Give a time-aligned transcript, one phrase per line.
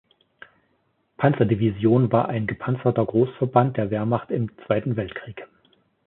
[1.17, 5.47] Panzer-Division war ein gepanzerter Großverband der Wehrmacht im Zweiten Weltkrieg.